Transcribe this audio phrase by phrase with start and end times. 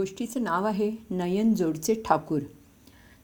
[0.00, 2.40] गोष्टीचं नाव आहे नयनजोडचे ठाकूर.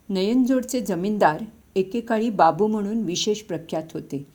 [0.08, 1.42] नयनजोडचे जमीनदार
[1.74, 4.26] एकेकाळी बाबू म्हणून विशेष प्रख्यात होते.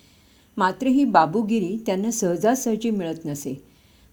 [0.57, 3.53] मात्र ही बाबूगिरी त्यांना सहजासहजी मिळत नसे.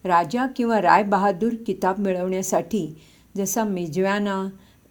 [0.04, 2.96] राजा किंवा राय बहादूर किताब मिळवण्यासाठी
[3.37, 4.49] जसा मेजव्याना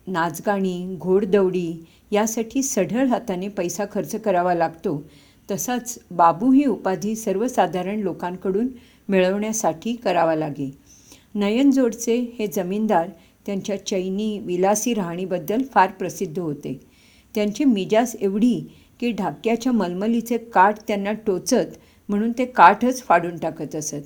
[0.07, 5.03] नाचगाणी घोडदौडी यासाठी सढळ हाताने पैसा खर्च करावा लागतो
[5.51, 8.67] तसाच बाबू ही उपाधी सर्वसाधारण लोकांकडून
[9.09, 10.77] मिळवण्यासाठी करावा लागे.
[11.35, 13.09] नयनजोडचे हे जमीनदार
[13.47, 16.79] त्यांच्या चैनी विलासी राहणीबद्दल फार प्रसिद्ध होते.
[17.35, 18.59] त्यांची मिजाज एवढी
[18.99, 21.77] की ढाक्याच्या मलमलीचे काठ त्यांना टोचत
[22.09, 24.01] म्हणून ते काठच फाडून टाकत असत.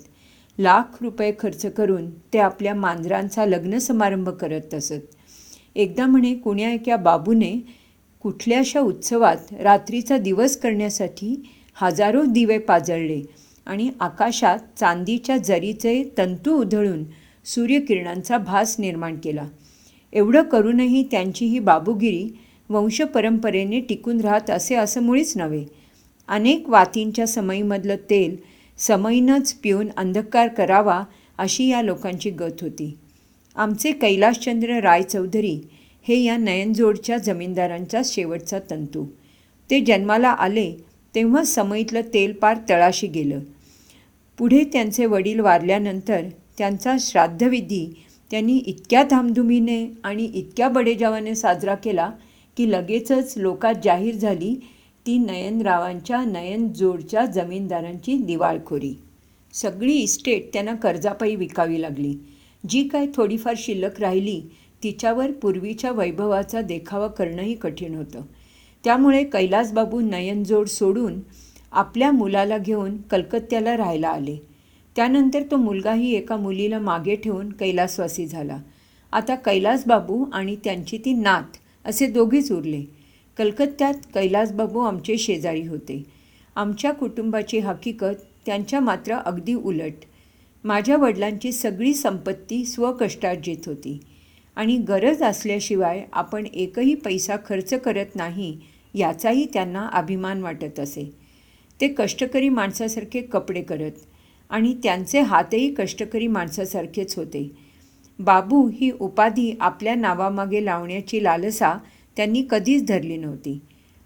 [0.57, 4.99] लाख रुपये खर्च करून ते आपल्या मांजरांचा लग्न समारंभ करत असत.
[5.75, 7.53] एकदा म्हणे कुण्या एका बाबूने
[8.21, 11.35] कुठल्याशा उत्सवात रात्रीचा दिवस करण्यासाठी
[11.75, 13.21] हजारो दिवे पाजळले
[13.65, 17.03] आणि आकाशात चांदीच्या जरीचे तंतू उधळून
[17.45, 19.47] सूर्यकिरणांचा भास निर्माण केला.
[20.13, 22.29] एवढं करूनही त्यांची ही बाबूगिरी
[22.69, 25.65] वंशपरंपरेने टिकून राहत असे असं मुळीच नव्हे.
[26.27, 28.37] अनेक वातींच्या समईमधलं तेल
[28.77, 31.03] समईनंच पिऊन अंधकार करावा
[31.37, 32.97] अशी या लोकांची गत होती.
[33.55, 35.59] आमचे कैलाशचंद्र राय चौधरी
[36.07, 39.05] हे या नयनजोडच्या जमीनदारांचा शेवटचा तंतू.
[39.69, 40.73] ते जन्माला आले
[41.15, 43.39] तेव्हा समईतलं तेल पार तळाशी गेलं.
[44.37, 46.21] पुढे त्यांचे वडील वारल्यानंतर
[46.61, 52.11] त्यांचा श्राद्धविधी त्यांनी इतक्या धामधुमीने आणि इतक्या बडेजावाने साजरा केला
[52.57, 54.53] की लगेचच लोकात जाहीर झाली
[55.05, 58.93] ती नयनरावांच्या नयनजोडच्या जमीनदारांची दिवाळखोरी.
[59.53, 62.13] सगळी इस्टेट त्यांना कर्जापायी विकावी लागली.
[62.69, 64.41] जी काय थोडीफार शिल्लक राहिली
[64.83, 68.21] तिच्यावर पूर्वीच्या वैभवाचा देखावा करणंही कठीण होतं.
[68.83, 71.19] त्यामुळे कैलासबाबू नयनजोड सोडून
[71.71, 74.50] आपल्या मुलाला घेऊन कलकत्त्याला राहायला आले.
[74.95, 78.57] त्यानंतर तो मुलगाही एका मुलीला मागे ठेवून कैलासवासी झाला.
[79.11, 82.83] आता कैलासबाबू आणि त्यांची ती नात असे दोघेच उरले.
[83.37, 86.03] कलकत्त्यात कैलासबाबू आमचे शेजारी होते.
[86.55, 90.05] आमच्या कुटुंबाची हकीकत त्यांच्या मात्र अगदी उलट.
[90.63, 93.99] माझ्या वडिलांची सगळी संपत्ती स्वकष्टार्जित होती.
[94.55, 98.57] आणि गरज असल्याशिवाय आपण एकही पैसा खर्च करत नाही
[98.93, 101.11] याचाही त्यांना अभिमान वाटत असे.
[101.81, 103.91] ते कष्टकरी माणसासारखे कपडे करत
[104.51, 107.51] आणि त्यांचे हातही कष्टकरी माणसासारखेच होते.
[108.19, 111.73] बाबू ही उपाधी आपल्या नावामागे लावण्याची लालसा
[112.17, 113.59] त्यांनी कधीच धरली नव्हती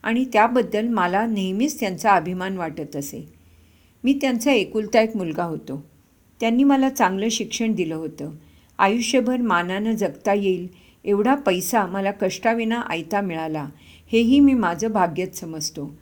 [0.03, 3.29] आणि त्याबद्दल मला नेहमीच त्यांचा अभिमान वाटत असे.
[4.03, 5.85] मी त्यांचा एकुलता एक मुलगा होतो.
[6.39, 8.31] त्यांनी मला चांगलं शिक्षण दिलं होतं.
[8.79, 10.67] आयुष्यभर मानानं जगता येईल
[11.05, 13.69] एवढा पैसा मला कष्टाविना आयता मिळाला
[14.11, 15.97] हेही मी माझं भाग्यच समजतो.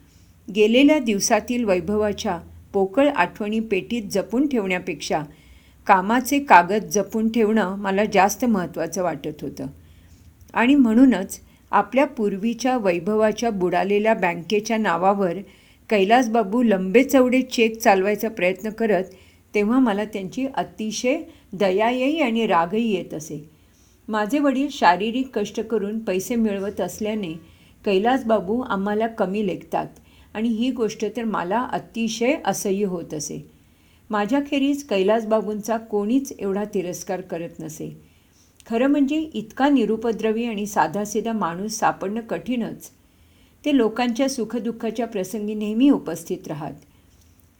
[0.54, 2.38] गेलेल्या दिवसातील वैभवाच्या
[2.74, 5.22] पोकळ आठवणी पेटीत जपून ठेवण्यापेक्षा
[5.86, 9.66] कामाचे कागद जपून ठेवणं मला जास्त महत्त्वाचं वाटत होतं.
[10.54, 11.40] आणि म्हणूनच
[11.72, 15.38] आपल्या पूर्वीच्या वैभवाच्या बुडालेल्या बँकेच्या नावावर
[15.90, 19.04] कैलासबाबू लंबे चवडे चेक चालवायचा प्रयत्न करत
[19.54, 21.20] तेव्हा मला त्यांची अतिशय
[21.52, 23.44] दयायी आणि रागही येत असे.
[24.08, 27.32] माझे वडील शारीरिक कष्ट करून पैसे मिळवत असल्याने
[27.84, 29.86] कैलासबाबू आम्हाला कमी लेखतात.
[30.34, 33.50] आणि ही गोष्ट तर मला अतिशय असह्य होत असे.
[34.10, 38.02] माझ्याखेरीज कैलासबाबूंचा कोणीच एवढा तिरस्कार करत नसे.
[38.66, 42.90] खरं म्हणजे इतका निरुपद्रवी आणि साधासिधा माणूस सापडणं कठीणच.
[43.64, 46.74] ते लोकांच्या सुखदुःखाच्या प्रसंगी नेहमी उपस्थित राहत.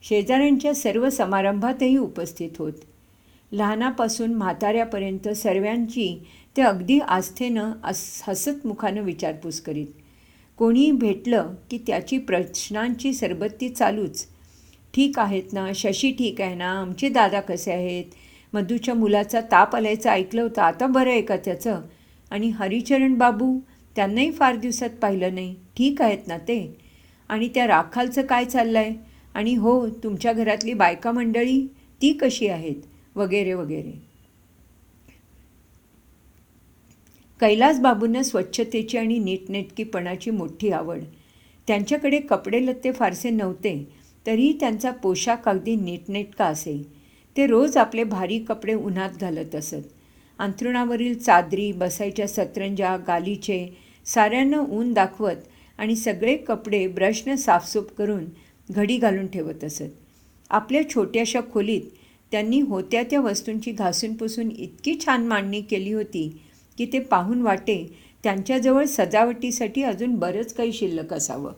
[0.02, 2.72] शेजाऱ्यांच्या सर्व समारंभातही उपस्थित होत.
[3.52, 9.86] लहानापासून म्हाताऱ्यापर्यंत सर्वांची ते अगदी आस्थेनं अस हसतमुखानं विचारपूस करीत.
[10.59, 14.26] कोणीही भेटलं की त्याची प्रश्नांची सरबत्ती चालूच.
[14.94, 15.72] ठीक आहेत ना?
[15.75, 16.70] शशी ठीक आहे ना?
[16.70, 18.04] आमचे दादा कसे आहेत?
[18.53, 20.62] मधूच्या मुलाचा ताप आल्याचं ऐकलं होतं.
[20.62, 21.81] आता बरं आहे का त्याचं?
[22.31, 23.59] आणि हरिचरण बाबू
[23.97, 25.54] त्यांनाही फार दिवसात पाहिलं नाही.
[25.76, 26.76] ठीक आहेत ना ते?
[27.28, 28.94] आणि त्या राखालचं काय चाललं आहे
[29.34, 31.66] आणि हो तुमच्या घरातली बायका मंडळी
[32.03, 32.76] ती कशी आहेत?
[33.16, 34.13] वगैरे वगैरे.
[37.41, 41.01] कैलासबाबूंना स्वच्छतेची आणि नीटनेटकीपणाची मोठी आवड.
[41.69, 43.75] त्यांच्याकडे कपडे लत्ते फारसे नव्हते
[44.27, 46.83] तरीही त्यांचा पोशाख अगदी नीटनेटका असे.
[47.36, 49.83] ते रोज आपले भारी कपडे उन्हात घालत असत.
[50.39, 53.66] अंथरुणावरील चादरी बसायच्या सतरंजा गालीचे
[54.07, 55.37] साऱ्यांना ऊन दाखवत
[55.78, 58.25] आणि सगळे कपडे ब्रशनं साफसूफ करून
[58.71, 59.91] घडी घालून ठेवत असत.
[60.51, 61.91] आपल्या छोट्याशा खोलीत
[62.33, 66.30] त्यांनी होत्या त्या वस्तूंची घासून पुसून इतकी छान मांडणी केली होती
[66.78, 67.84] की ते पाहून वाटे
[68.22, 71.53] त्यांच्याजवळ सजावटीसाठी अजून बरंच काही शिल्लक असावं.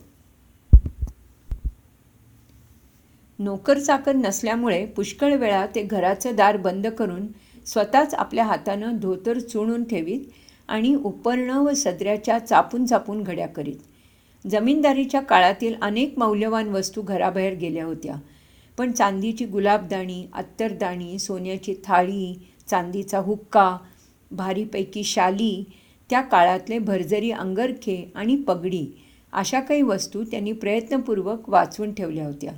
[3.39, 7.27] नोकर चाकर नसल्यामुळे पुष्कळ वेळा ते घराचं दार बंद करून
[7.65, 10.19] स्वतःच आपल्या हातानं धोतर चुणून ठेवीत
[10.67, 13.75] आणि उपरणं व सदऱ्याच्या चापून चापून घड्या करीत.
[14.45, 18.15] जमीनदारीच्या काळातील अनेक मौल्यवान वस्तू घराबाहेर गेल्या होत्या
[18.77, 22.33] पण चांदीची गुलाबदाणी अत्तरदाणी सोन्याची थाळी
[22.67, 23.77] चांदीचा हुक्का
[24.31, 25.63] भारीपैकी शाली
[26.09, 28.85] त्या काळातले भरजरी अंगरखे आणि पगडी
[29.33, 32.51] अशा काही वस्तू त्यांनी प्रयत्नपूर्वक वाचून ठेवल्या होत्या.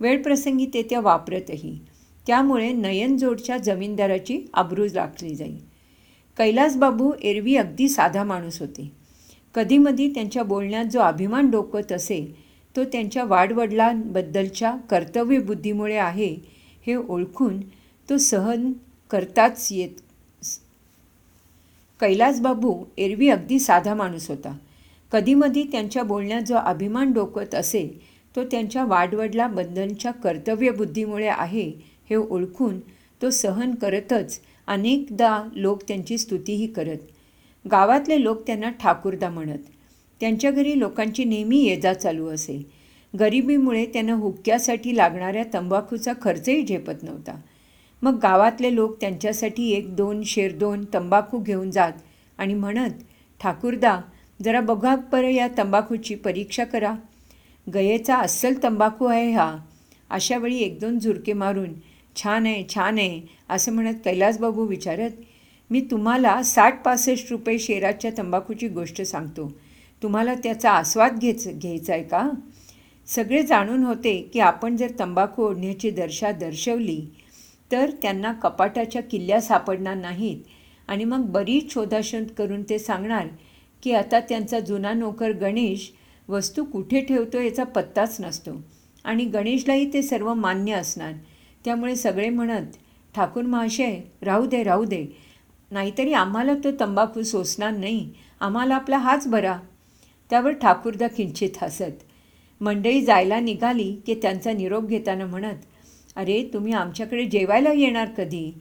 [0.00, 1.78] वेळप्रसंगी ते त्या वापरतही.
[2.26, 5.56] त्यामुळे नयनजोडच्या जमीनदाराची आबरूज राखली जाई.
[6.38, 8.92] कैलासबाबू एरवी अगदी साधा माणूस होते.
[9.54, 12.34] कधीमधी त्यांच्या बोलण्यात जो अभिमान डोकत असे
[12.76, 16.36] तो त्यांच्या वाडवडिलांबद्दलच्या कर्तव्यबुद्धीमुळे आहे
[16.86, 17.60] हे ओळखून
[18.10, 18.72] तो सहन
[19.10, 20.03] करताच येत
[22.00, 24.56] कैलासबाबू एरवी अगदी साधा माणूस होता.
[25.12, 28.00] कधीमधी त्यांच्या बोलण्यात जो अभिमान डोकत असे
[28.36, 31.72] तो त्यांच्या वाडवडिलांबद्दलच्या कर्तव्यबुद्धीमुळे आहे
[32.10, 32.80] हे ओळखून
[33.22, 36.98] तो सहन करतच अनेकदा लोक त्यांची स्तुतीही करत.
[37.70, 39.58] गावातले लोक त्यांना ठाकूरदा म्हणत.
[40.20, 42.66] त्यांच्या घरी लोकांची नेहमी ये जा चालू असे.
[43.20, 47.40] गरिबीमुळे त्यांना हुक्क्यासाठी लागणाऱ्या तंबाखूचा खर्चही झेपत नव्हता.
[48.04, 51.92] मग गावातले लोक त्यांच्यासाठी एक दोन शेर दोन तंबाखू घेऊन जात
[52.38, 53.02] आणि म्हणत
[53.40, 54.00] ठाकूरदा
[54.42, 56.94] जरा बघा बरं या तंबाखूची परीक्षा करा.
[57.66, 59.56] गयेचा अस्सल तंबाखू आहे हा.
[60.10, 61.72] अशा वेळी एक दोन झुरके मारून
[62.16, 65.10] छान आहे छान आहे असं म्हणत कैलासबाबू विचारत
[65.70, 69.50] मी तुम्हाला साठ पासष्ट रुपये शेराच्या तंबाखूची गोष्ट सांगतो.
[70.02, 72.28] तुम्हाला त्याचा आस्वाद घेच घ्यायचा आहे का?
[73.06, 77.00] सगळे जाणून होते की आपण जर तंबाखू ओढण्याची दर्शा दर्शवली
[77.74, 80.36] तर त्यांना कपाटाच्या किल्ल्या सापडणार नाहीत.
[80.88, 83.26] आणि मग बरीच शोधाशोध करून ते सांगणार
[83.82, 85.92] की आता त्यांचा जुना नोकर गणेश
[86.28, 88.50] वस्तू कुठे ठेवतो याचा पत्ताच नसतो.
[89.04, 91.12] आणि गणेशलाही ते सर्व मान्य असणार.
[91.64, 92.66] त्यामुळे सगळे म्हणत
[93.14, 95.06] ठाकूर महाशय राहू दे राहू दे.
[95.70, 98.10] नाहीतरी आम्हाला तो तंबाखू सोसणार नाही.
[98.40, 99.58] आम्हाला आपला हाच बरा.
[100.30, 102.02] त्यावर ठाकूरदा किंचित हसत.
[102.60, 105.54] मंडळी जायला निघाली की त्यांचा निरोप घेताना म्हणत
[106.16, 108.52] अरे तुम्ही आमच्याकडे जेवायला येणार कधी?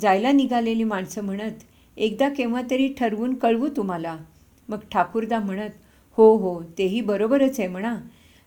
[0.00, 1.64] जायला निघालेली माणसं म्हणत
[1.96, 4.16] एकदा केव्हा तरी ठरवून कळवू तुम्हाला.
[4.68, 5.70] मग ठाकूरदा म्हणत
[6.16, 7.96] हो हो तेही बरोबरच आहे म्हणा.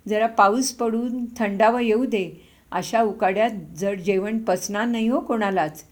[0.08, 2.42] जरा पाऊस पडून थंडावा येऊ दे.
[2.72, 5.84] अशा उकाड्यात जड जेवण पचणार नाही हो कोणालाच.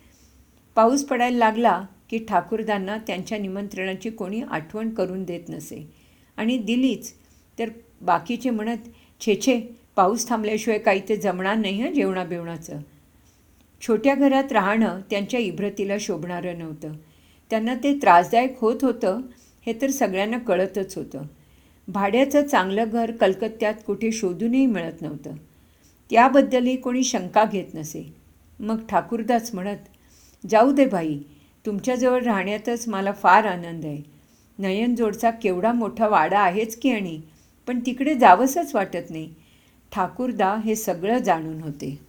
[0.76, 5.94] पाऊस पडायला लागला की ठाकूरदांना त्यांच्या निमंत्रणाची कोणी आठवण करून देत नसे.
[6.38, 7.14] आणि दिलीच.
[7.60, 7.70] तर
[8.02, 8.78] बाकीचे म्हणत
[9.22, 12.80] छे छे पाऊस थांबल्याशिवाय काही ते जमणार नाही हं जेवणा बिवणाचं
[13.82, 16.94] छोट्या घरात राहणं त्यांच्या इब्रतीला शोभणारं नव्हतं.
[17.50, 19.22] त्यांना ते त्रासदायक होत होतं
[19.66, 21.24] हे तर सगळ्यांना कळतच होतं.
[21.88, 25.36] भाड्याचं चांगलं घर कलकत्त्यात कुठे शोधूनही मिळत नव्हतं.
[26.12, 28.14] त्याबद्दलही कोणी शंका घेत नसे.
[28.60, 31.18] मग ठाकूरदास म्हणत जाऊ दे भाई
[31.66, 34.02] तुमच्याजवळ राहण्यातच मला फार आनंद आहे.
[34.60, 37.22] नयनजोडचा केवढा मोठा वाडा आहेच की आणि?
[37.68, 39.34] पण तिकडे जावंसंच वाटत नाही.
[39.92, 42.00] ठाकूरदा हे सगळं जाणून होते.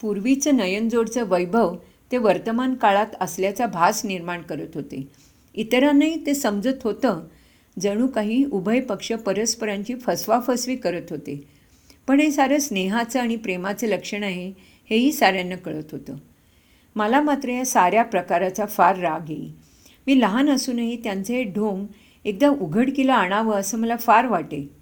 [0.00, 1.76] पूर्वीचं नयनजोडचं वैभव
[2.12, 5.08] ते वर्तमान काळात असल्याचा भास निर्माण करत होते.
[5.54, 7.20] इतरांनाही ते समजत होतं.
[7.80, 11.48] जणू काही उभय पक्ष परस्परांची फसवाफसवी करत होते.
[12.06, 14.52] पण हे सारं स्नेहाचं आणि प्रेमाचं लक्षण आहे
[14.90, 16.16] हेही साऱ्यांना कळत होतं.
[16.96, 19.50] मला मात्र या साऱ्या प्रकाराचा फार राग येई.
[20.06, 21.86] मी लहान असूनही त्यांचे हे ढोंग
[22.24, 24.81] एकदा उघडकीला आणावं असं मला फार वाटे.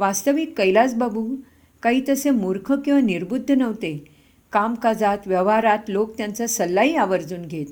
[0.00, 1.36] वास्तविक कैलासबाबू
[1.82, 4.04] काही तसे मूर्ख किंवा निर्बुद्ध नव्हते.
[4.52, 7.66] कामकाजात व्यवहारात लोक त्यांचा सल्लाही आवर्जून घेत.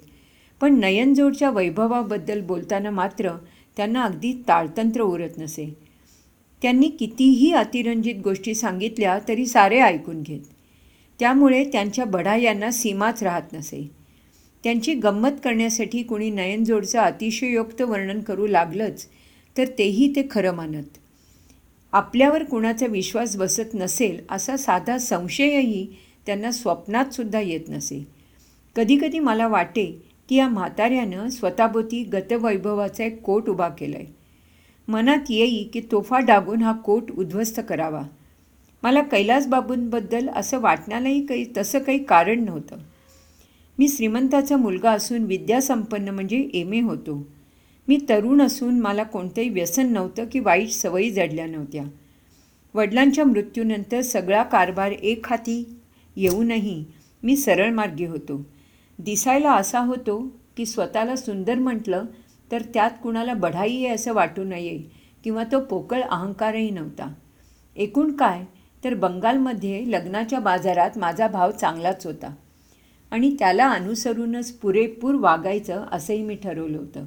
[0.61, 3.31] पण नयनजोडच्या वैभवाबद्दल बोलताना मात्र
[3.77, 5.77] त्यांना अगदी ताळतंत्र उरत नसे.
[6.63, 10.41] त्यांनी कितीही अतिरंजित गोष्टी सांगितल्या तरी सारे ऐकून घेत.
[11.21, 13.91] त्यामुळे त्यांच्या बढायांना सीमाच राहत नसे.
[14.65, 19.07] त्यांची गंमत करण्यासाठी कुणी नयनजोडचं अतिशयोक्त वर्णन करू लागलंच
[19.59, 20.98] तर तेही ते खरं मानत.
[21.93, 25.87] आपल्यावर कुणाचा विश्वास बसत नसेल असा साधा संशयही
[26.27, 28.07] त्यांना स्वप्नातसुद्धा येत नसे.
[28.77, 34.07] कधीकधी मला वाटे की या म्हाताऱ्यानं स्वतःभोवती गतवैभवाचा एक कोट उभा केला आहे
[34.89, 38.03] मनात येई की तोफा डागून हा कोट उद्ध्वस्त करावा.
[38.83, 42.77] मला कैलासबाबूंबद्दल असं वाटण्यालाही काही तसं काही कारण नव्हतं.
[43.79, 47.38] मी श्रीमंताचा मुलगा असून विद्यासंपन्न म्हणजे एम ए होतो.
[47.89, 51.85] मी तरुण असून मला कोणतंही व्यसन नव्हतं की वाईट सवयी जडल्या नव्हत्या.
[52.75, 55.81] वडिलांच्या मृत्यूनंतर सगळा कारभार एक हाती
[56.17, 56.85] येऊनही
[57.23, 58.41] मी सरळ मार्गी होतो.
[58.99, 60.19] दिसायला असा होतो
[60.57, 62.05] की स्वतःला सुंदर म्हटलं
[62.53, 64.79] तर त्यात कुणाला बढाई आहे असं वाटू नये
[65.25, 67.13] किंवा तो पोकळ अहंकारही नव्हता.
[67.77, 68.45] एकूण काय
[68.85, 72.35] तर बंगालमध्ये लग्नाच्या बाजारात माझा भाव चांगलाच होता
[73.11, 77.07] आणि त्याला अनुसरूनच पुरेपूर वागायचं असंही मी ठरवलं होतं.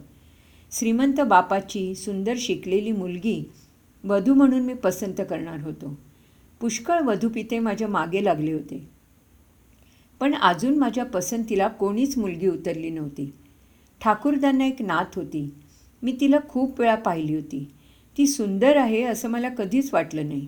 [0.80, 3.52] श्रीमंत बापाची सुंदर शिकलेली मुलगी
[4.04, 6.00] वधू म्हणून मी पसंत करणार होतो.
[6.60, 8.90] पुष्कळ वधूपिते माझ्या मागे लागले होते.
[10.20, 13.34] पण अजून माझ्या पसंतीला कोणीच मुलगी उतरली नव्हती.
[14.02, 15.54] ठाकूरदांना एक नात होती.
[16.04, 17.72] मी तिला खूप वेळा पाहिली होती.
[18.18, 20.48] ती सुंदर आहे असं मला कधीच वाटलं नाही.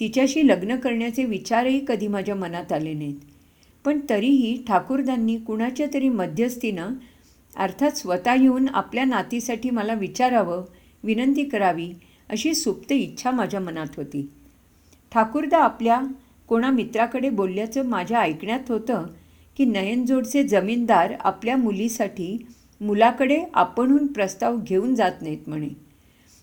[0.00, 3.18] तिच्याशी लग्न करण्याचे विचारही कधी माझ्या मनात आले नाहीत.
[3.84, 6.88] पण तरीही ठाकूरदांनी कुणाच्या तरी मध्यस्थीनं
[7.56, 10.64] अर्थात स्वतः येऊन आपल्या नातीसाठी मला विचारावं
[11.04, 11.92] विनंती करावी
[12.28, 14.30] अशी सुप्त इच्छा माझ्या मनात होती.
[15.12, 16.00] ठाकूरदा आपल्या
[16.48, 19.06] कोणा मित्राकडे बोलल्याचं माझ्या ऐकण्यात होतं
[19.56, 22.46] की नयनजोडचे जमीनदार आपल्या मुलीसाठी
[22.80, 25.68] मुलाकडे आपणहून प्रस्ताव घेऊन जात नाहीत म्हणे.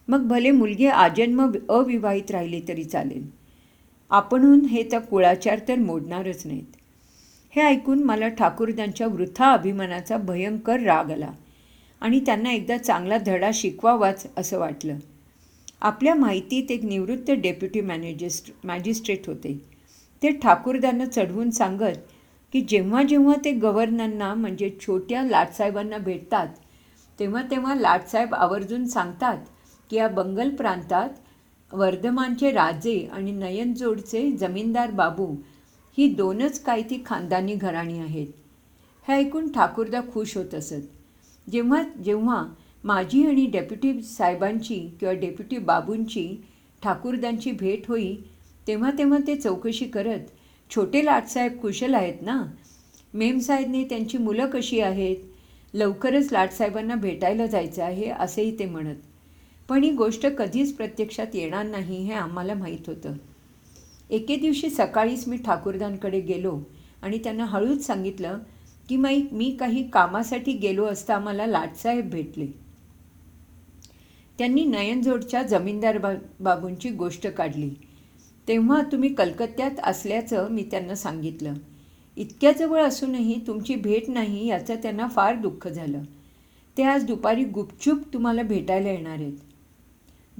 [0.08, 3.28] मग भले मुलगी आजन्म अविवाहित राहिली तरी चालेल.
[4.10, 6.81] आपणहून हे त्या कुळाचार तर मोडणारच नाहीत.
[7.54, 11.32] हे ऐकून मला ठाकूरदांच्या वृथा अभिमानाचा भयंकर राग आला
[12.02, 14.98] आणि त्यांना एकदा चांगला धडा शिकवावाच असं वाटलं.
[15.82, 19.54] आपल्या माहितीत एक निवृत्त डेप्युटी मॅनेजिस्ट मॅजिस्ट्रेट होते.
[20.22, 21.98] ते ठाकूरदांना चढवून सांगत
[22.54, 26.48] की जेव्हा जेव्हा ते गव्हर्नरना म्हणजे छोट्या लाटसाहेबांना भेटतात
[27.20, 29.38] तेव्हा तेव्हा लाटसाहेब आवर्जून सांगतात
[29.90, 31.10] की या बंगल प्रांतात
[31.72, 35.36] वर्धमानचे राजे आणि नयनजोडचे जमीनदार बाबू
[35.98, 38.28] ही दोनच काय ती खानदानी घराणी आहेत.
[39.08, 40.82] हे ऐकून ठाकूरदा खुश होत असत.
[41.52, 42.44] जेव्हा जेव्हा
[42.84, 46.28] माझी आणि डेप्युटी साहेबांची किंवा डेप्युटी बाबूंची
[46.84, 48.16] ठाकूरदांची भेट होई
[48.68, 50.20] तेव्हा तेव्हा ते चौकशी करत
[50.76, 52.44] छोटे लाटसाहेब कुशल आहेत ना?
[53.14, 55.18] मेमसाहेबने त्यांची मुलं कशी आहेत?
[55.74, 58.96] लवकरच लाटसाहेबांना भेटायला जायचं आहे असेही ते म्हणत.
[59.70, 63.14] पण ही गोष्ट कधीच प्रत्यक्षात येणार नाही हे आम्हाला माहीत होतं.
[64.12, 66.60] एके दिवशी सकाळीच मी ठाकूरदांकडे गेलो
[67.02, 68.38] आणि त्यांना हळूच सांगितलं
[68.90, 72.48] की माई मी काही कामासाठी गेलो असता मला लाटसाहेब भेटले.
[74.38, 77.70] त्यांनी नयनजोडच्या जमीनदार बा बाबूंची गोष्ट काढली.
[78.48, 81.54] तेव्हा तुम्ही कलकत्त्यात असल्याचं मी त्यांना सांगितलं.
[82.18, 86.04] इतक्या जवळ असूनही तुमची भेट नाही याचं त्यांना फार दुःख झालं.
[86.78, 89.38] ते आज दुपारी गुपचूप तुम्हाला भेटायला येणार आहेत.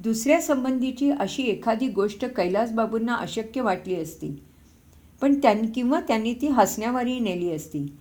[0.04, 4.42] दुसऱ्या संबंधीची अशी एखादी गोष्ट कैलासबाबूंना अशक्य वाटली असती.
[5.20, 7.96] पण त्यां किंवा त्यांनी ती हसण्यावारी नेली असती.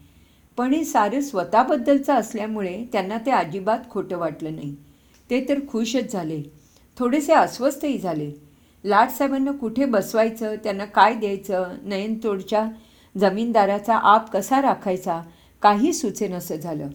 [0.57, 4.75] पण हे सारं स्वतःबद्दलचं असल्यामुळे त्यांना ते अजिबात खोटं वाटलं नाही.
[5.29, 6.43] ते तर खुशच झाले.
[6.97, 8.31] थोडेसे अस्वस्थही झाले.
[8.85, 12.69] लाटसाहेबांना कुठे बसवायचं त्यांना काय द्यायचं नयनतोडच्या
[13.17, 15.21] जमीनदाराचा आप कसा राखायचा
[15.61, 16.87] काही सुचेनसं झालं.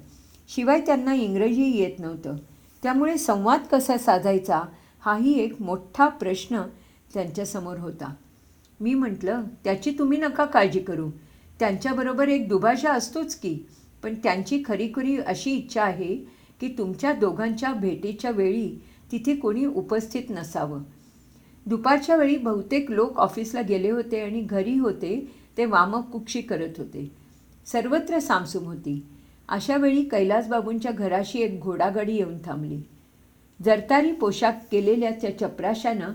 [0.49, 2.37] शिवाय त्यांना इंग्रजी येत नव्हतं.
[2.83, 4.63] त्यामुळे संवाद कसा साधायचा
[5.07, 6.63] हाही एक मोठा प्रश्न
[7.15, 8.15] त्यांच्यासमोर होता.
[8.81, 11.11] मी म्हटलं त्याची तुम्ही नका काळजी करू.
[11.59, 13.67] त्यांच्याबरोबर एक दुभाषा असतोच की
[14.03, 16.17] पण त्यांची खरीखुरी अशी इच्छा आहे
[16.61, 18.69] की तुमच्या दोघांच्या भेटीच्या वेळी
[19.13, 20.83] तिथे कोणी उपस्थित नसावं.
[21.67, 27.11] दुपारच्या वेळी बहुतेक लोक ऑफिसला गेले होते आणि घरी होते ते वामक कुक्षी करत होते.
[27.67, 29.03] सर्वत्र सामसूम होती.
[29.49, 32.81] अशा वेळी कैलासबाबूंच्या घराशी एक घोडागाडी येऊन थांबली.
[33.61, 36.13] जरतारी पोशाख केलेल्या त्या चपराशानं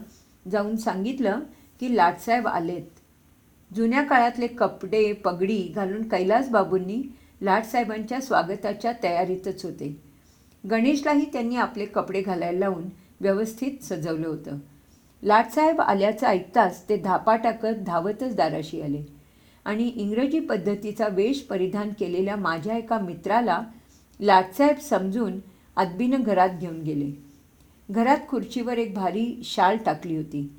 [0.51, 1.39] जाऊन सांगितलं
[1.79, 2.99] की लाटसाहेब आलेत.
[3.71, 7.01] जुन्या काळातले कपडे पगडी घालून कैलासबाबूंनी
[7.41, 9.95] लाटसाहेबांच्या स्वागताच्या तयारीतच होते.
[10.63, 12.83] गणेशलाही त्यांनी आपले कपडे घालायला लावून
[13.21, 14.57] व्यवस्थित सजवलं होतं.
[15.23, 19.03] लाटसाहेब आल्याचं ऐकताच ते धापा टाकत धावतच दाराशी आले
[19.65, 23.61] आणि इंग्रजी पद्धतीचा वेश परिधान केलेल्या माझ्या एका मित्राला
[24.19, 25.39] लाटसाहेब समजून
[25.75, 27.30] आदबीनं घरात घेऊन गेले.
[27.91, 30.51] घरात खुर्चीवर एक भारी शाल टाकली होती.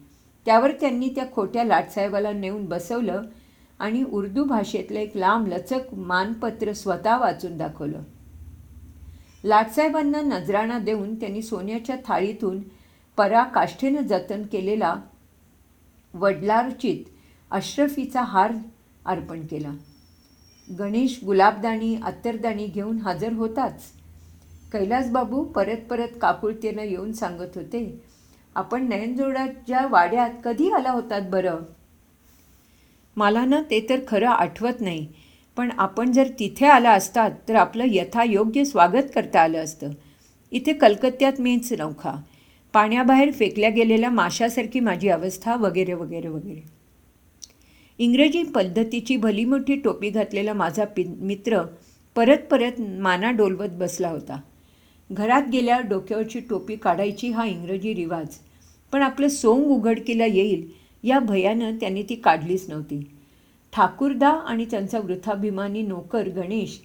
[0.44, 3.22] त्यावर त्यांनी त्या खोट्या लाटसाहेबाला नेऊन बसवलं
[3.78, 8.02] आणि उर्दू भाषेतलं एक लांब लचक मानपत्र स्वतः वाचून दाखवलं.
[9.44, 12.60] लाटसाहेबांना नजराणा देऊन त्यांनी सोन्याच्या थाळीतून
[13.16, 14.94] पराकाष्ठेनं जतन केलेला
[16.14, 17.04] वडलारचित
[17.50, 18.52] अश्रफीचा हार
[19.06, 19.72] अर्पण केला.
[20.78, 23.82] गणेश गुलाबदाणी अत्तरदाणी घेऊन हजर होताच
[24.72, 28.00] कैलासबाबू परत परत काकुळतेनं येऊन सांगत होते
[28.54, 31.58] आपण नयनजोडाच्या वाड्यात कधी आला होतात बरं?
[33.16, 35.06] मला ना ते तर खरं आठवत नाही
[35.56, 39.90] पण आपण जर तिथे आला असतात तर आपलं यथायोग्य स्वागत करता आलं असतं.
[40.52, 42.14] इथे कलकत्त्यात मीच नौखा.
[42.72, 46.60] पाण्याबाहेर फेकल्या गेलेल्या माशासारखी माझी अवस्था वगैरे वगैरे वगैरे.
[47.98, 51.62] इंग्रजी पद्धतीची भली मोठी टोपी घातलेला माझा पि मित्र
[52.16, 54.40] परत परत माना डोलवत बसला होता.
[55.10, 58.36] घरात गेल्या डोक्यावरची टोपी काढायची हा इंग्रजी रिवाज.
[58.92, 60.66] पण आपलं सोंग उघडकीला येईल
[61.02, 63.02] या भयानं त्यांनी ती काढलीच नव्हती.
[63.72, 66.80] ठाकूरदा आणि त्यांचा वृथाभिमानी नोकर गणेश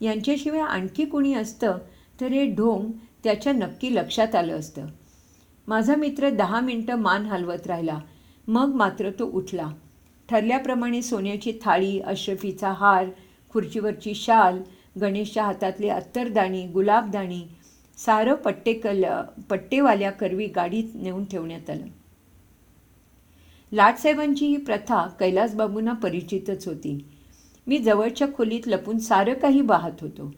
[0.00, 1.78] यांच्याशिवाय आणखी कुणी असतं
[2.20, 2.90] तर हे ढोंग
[3.24, 4.86] त्याच्या नक्की लक्षात आलं असतं.
[5.68, 7.98] माझा मित्र दहा मिनटं मान हलवत राहिला.
[8.48, 9.68] मग मात्र तो उठला.
[10.28, 13.06] ठरल्याप्रमाणे सोन्याची थाळी अशरफीचा हार
[13.52, 14.58] खुर्चीवरची शाल
[15.00, 17.42] गणेशच्या हातातली अत्तरदाणी गुलाबदाणी
[18.04, 19.04] सारं पट्टेकल
[19.50, 21.86] पट्टेवाल्या करवी गाडीत नेऊन ठेवण्यात आलं.
[23.72, 27.04] लाटसाहेबांची ही प्रथा कैलासबाबूंना परिचितच होती.
[27.66, 30.34] मी जवळच्या खोलीत लपून सारं काही पाहत होतो.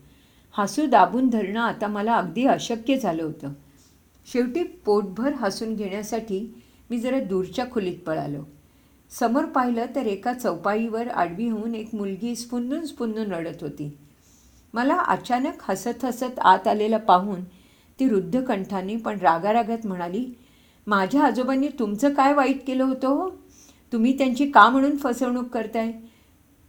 [0.52, 3.52] हसू दाबून धरणं आता मला अगदी अशक्य झालं होतं.
[4.32, 8.42] शेवटी पोटभर हसून घेण्यासाठी मी जरा दूरच्या खोलीत पळालो.
[9.10, 13.96] समोर पाहिलं तर एका चौपाईवर आडवी होऊन एक मुलगी स्पुंदून स्पुंदून रडत होती.
[14.74, 17.44] मला अचानक हसत हसत आत आलेला पाहून
[18.00, 20.26] ती रुद्ध कंठाने पण रागारागात म्हणाली
[20.86, 23.30] माझ्या आजोबांनी तुमचं काय वाईट केलं होतं हो?
[23.92, 25.92] तुम्ही त्यांची का म्हणून फसवणूक करताय?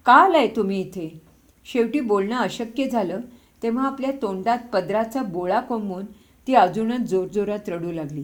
[0.05, 1.21] का आलाय तुम्ही इथे?
[1.65, 3.21] शेवटी बोलणं अशक्य झालं
[3.63, 6.05] तेव्हा आपल्या तोंडात पदराचा बोळा कोंबून
[6.47, 8.23] ती अजूनच जोरजोरात रडू लागली.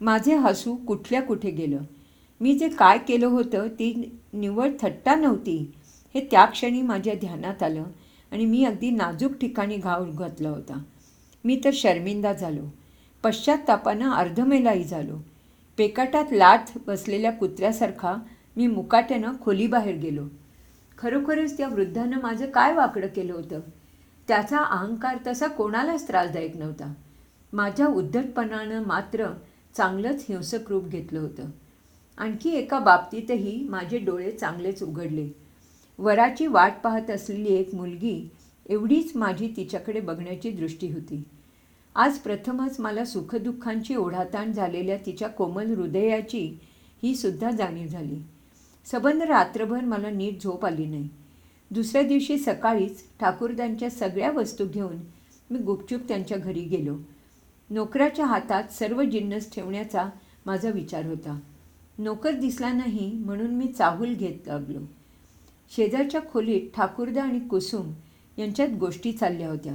[0.00, 1.78] माझे हसू कुठल्या कुठे गेलं?
[2.40, 5.72] मी जे काय केलं होतं ती निवड थट्टा नव्हती.
[6.14, 7.84] हे त्या क्षणी माझ्या ध्यानात आलं.
[8.32, 10.82] आणि मी अगदी नाजूक ठिकाणी घाव घातला होता.
[11.44, 12.64] मी तर शर्मिंदा झालो.
[13.24, 15.16] पश्चात्तापानं अर्धमेलाही झालो.
[15.76, 18.16] पेकाटात लाथ बसलेल्या कुत्र्यासारखा
[18.56, 20.22] मी मुकाट्यानं खोलीबाहेर गेलो.
[20.98, 23.60] खरोखरच त्या वृद्धानं माझं काय वाकडं केलं होतं?
[24.28, 26.94] त्याचा अहंकार तसा कोणालाच त्रासदायक नव्हता.
[27.52, 29.26] माझ्या उद्धटपणानं मात्र
[29.76, 31.42] चांगलंच हिंसक रूप घेतलं होतं.
[32.18, 35.47] आणखी एका बाबतीतही माझे डोळे चांगलेच उघडले.
[35.98, 38.30] वराची वाट पाहत असलेली एक मुलगी
[38.68, 41.22] एवढीच माझी तिच्याकडे बघण्याची दृष्टी होती.
[41.96, 46.58] आज प्रथमच मला सुखदुःखांची ओढाताण झालेल्या तिच्या कोमल हृदयाची
[47.02, 48.18] ही सुद्धा जाणीव झाली.
[48.86, 51.08] सबंध रात्रभर मला नीट झोप आली नाही.
[51.70, 54.96] दुसऱ्या दिवशी सकाळीच ठाकूरदांच्या सगळ्या वस्तू घेऊन
[55.50, 56.96] मी गुपचूप त्यांच्या घरी गेलो.
[57.70, 60.08] नोकराच्या हातात सर्व जिन्नस ठेवण्याचा
[60.46, 61.40] माझा विचार होता.
[61.98, 64.80] नोकर दिसला नाही म्हणून मी चाहूल घेत लागलो.
[65.76, 67.92] शेजारच्या खोलीत ठाकूरदा आणि कुसुम
[68.38, 69.74] यांच्यात गोष्टी चालल्या होत्या.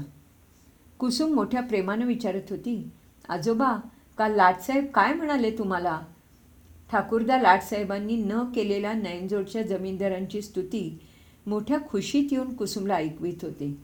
[0.99, 2.91] कुसुम मोठ्या प्रेमानं विचारत होती
[3.29, 3.75] आजोबा
[4.17, 5.99] काल लाटसाहेब काय म्हणाले तुम्हाला?
[6.91, 10.99] ठाकूरदा लाटसाहेबांनी न केलेल्या नयनजोडच्या जमीनदारांची स्तुती
[11.47, 13.77] मोठ्या खुशीत येऊन कुसुमला ऐकवीत होते.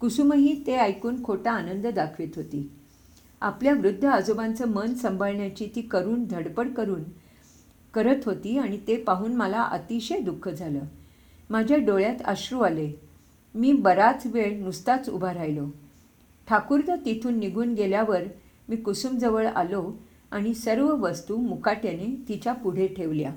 [0.00, 2.70] कुसुमही ते ऐकून खोटा आनंद दाखवित होती.
[3.40, 7.02] आपल्या वृद्ध आजोबांचं मन सांभाळण्याची ती करून धडपड करून
[7.94, 10.80] करत होती आणि ते पाहून मला अतिशय दुःख झालं.
[11.50, 12.90] माझ्या डोळ्यात अश्रू आले.
[13.54, 15.66] मी बराच वेळ नुसताच उभा राहिलो.
[16.48, 18.22] ठाकूरदा तिथून निघून गेल्यावर
[18.68, 19.92] मी कुसुमजवळ आलो
[20.30, 23.32] आणि सर्व वस्तू मुकाट्याने तिच्या पुढे ठेवल्या.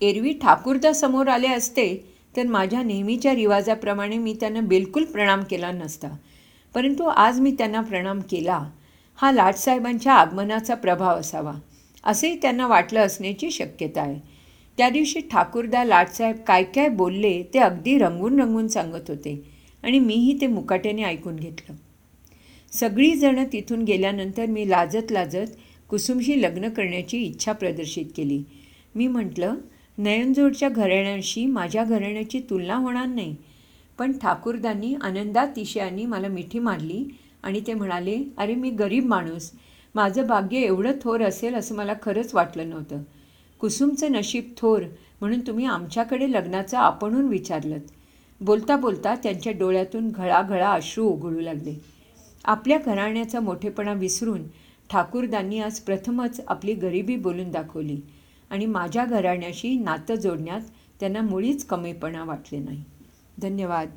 [0.00, 6.08] एरवी ठाकूरदा समोर आले असते तर माझ्या नेहमीच्या रिवाजाप्रमाणे मी त्यांना बिलकुल प्रणाम केला नसता.
[6.74, 8.70] परंतु आज मी त्यांना प्रणाम केला.
[9.16, 11.52] हा लाटसाहेबांच्या आगमनाचा प्रभाव असावा
[12.04, 14.20] असेही त्यांना वाटलं असण्याची शक्यता आहे.
[14.78, 19.34] त्या दिवशी ठाकूरदा लाटसाहेब काय काय बोलले ते अगदी रंगून रंगून सांगत होते
[19.82, 21.74] आणि मीही ते मुकाट्याने ऐकून घेतलं.
[22.72, 25.56] सगळीजणं तिथून गेल्यानंतर मी लाजत लाजत
[25.90, 28.42] कुसुमशी लग्न करण्याची इच्छा प्रदर्शित केली.
[28.94, 29.54] मी म्हटलं
[29.98, 33.34] नयनजोडच्या घराण्याशी माझ्या घराण्याची तुलना होणार नाही
[33.98, 37.04] पण ठाकूरदांनी आनंदातिशयाने मला मिठी मारली
[37.42, 39.50] आणि ते म्हणाले अरे मी गरीब माणूस.
[39.94, 43.02] माझं भाग्य एवढं थोर असेल असं मला खरंच वाटलं नव्हतं.
[43.60, 44.82] कुसुमचं नशीब थोर
[45.20, 47.78] म्हणून तुम्ही आमच्याकडे लग्नाचं आपणून विचारलं
[48.40, 51.74] बोलता बोलता त्यांच्या डोळ्यातून घळाघळा अश्रू उघडू लागले.
[52.44, 54.42] आपल्या घराण्याचा मोठेपणा विसरून
[54.90, 58.00] ठाकूरदांनी आज प्रथमच आपली गरिबी बोलून दाखवली
[58.50, 60.60] आणि माझ्या घराण्याशी नातं जोडण्यात
[61.00, 62.84] त्यांना मुळीच कमीपणा वाटले नाही.
[63.38, 63.88] धन्यवाद.